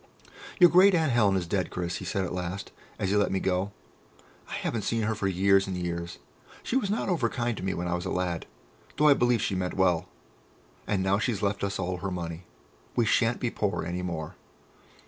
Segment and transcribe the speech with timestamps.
[0.59, 3.39] "Your great aunt Helen is dead, Chris," he said at last, as he let me
[3.39, 3.71] go.
[4.49, 6.17] "I haven't seen her for years and years....
[6.63, 8.47] She was not over kind to me when I was a lad,
[8.97, 10.09] though I believe she meant well....
[10.87, 12.45] And now she's left us all her money.
[12.95, 14.33] We shan't be poor any more."